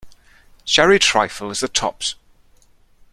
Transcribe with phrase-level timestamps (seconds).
[0.65, 2.15] Sherry trifle is the tops!